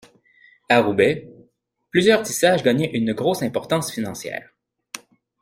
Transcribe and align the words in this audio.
A 0.67 0.81
Roubaix, 0.81 1.29
plusieurs 1.91 2.23
tissages 2.23 2.63
gagnaient 2.63 2.89
une 2.95 3.13
grosse 3.13 3.43
importance 3.43 3.91
financière. 3.93 4.49